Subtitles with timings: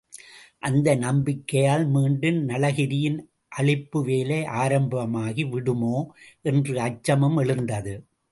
[0.59, 3.19] அந்த நம்பிக்கையால் மீண்டும் நளகிரியின்
[3.57, 5.95] அழிப்பு வேலை ஆரம்பமாகி விடுமோ?
[6.41, 7.93] என்ற அச்சமும் எழுந்தது.